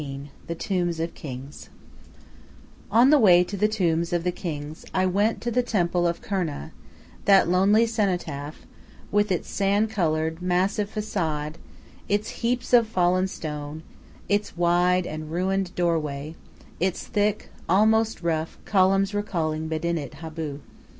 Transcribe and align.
XIII 0.01 0.31
THE 0.47 0.55
TOMBS 0.55 0.99
OF 0.99 1.13
THE 1.13 1.19
KINGS 1.19 1.69
On 2.89 3.11
the 3.11 3.19
way 3.19 3.43
to 3.43 3.55
the 3.55 3.67
tombs 3.67 4.11
of 4.11 4.23
the 4.23 4.31
kings 4.31 4.83
I 4.95 5.05
went 5.05 5.41
to 5.41 5.51
the 5.51 5.61
temple 5.61 6.07
of 6.07 6.23
Kurna, 6.23 6.71
that 7.25 7.47
lonely 7.47 7.85
cenotaph, 7.85 8.65
with 9.11 9.31
its 9.31 9.47
sand 9.47 9.91
colored 9.91 10.41
massive 10.41 10.91
façade, 10.91 11.57
its 12.09 12.29
heaps 12.41 12.73
of 12.73 12.87
fallen 12.87 13.27
stone, 13.27 13.83
its 14.27 14.57
wide 14.57 15.05
and 15.05 15.29
ruined 15.31 15.69
doorway, 15.75 16.33
its 16.79 17.05
thick, 17.05 17.49
almost 17.69 18.23
rough, 18.23 18.57
columns 18.65 19.13
recalling 19.13 19.69
Medinet 19.69 20.23
Abu. 20.23 20.61